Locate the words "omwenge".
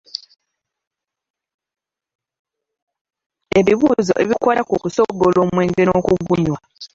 5.45-5.81